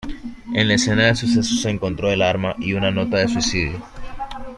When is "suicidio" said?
3.27-3.83